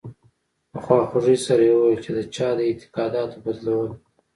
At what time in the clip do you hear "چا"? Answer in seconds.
2.35-2.49